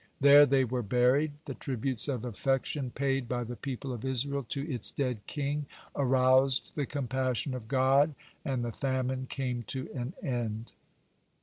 There 0.19 0.47
they 0.47 0.65
were 0.65 0.81
buried. 0.81 1.33
The 1.45 1.53
tributes 1.53 2.07
of 2.07 2.25
affection 2.25 2.89
paid 2.89 3.29
by 3.29 3.43
the 3.43 3.55
people 3.55 3.93
of 3.93 4.03
Israel 4.03 4.43
to 4.49 4.67
its 4.67 4.89
dead 4.89 5.19
king 5.27 5.67
aroused 5.95 6.71
the 6.73 6.87
compassion 6.87 7.53
of 7.53 7.67
God, 7.67 8.15
and 8.43 8.65
the 8.65 8.71
famine 8.71 9.27
came 9.29 9.61
to 9.67 9.87
an 9.93 10.15
end. 10.23 10.73